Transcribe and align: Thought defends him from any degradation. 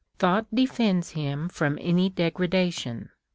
Thought 0.17 0.47
defends 0.51 1.11
him 1.11 1.47
from 1.47 1.77
any 1.79 2.09
degradation. 2.09 3.11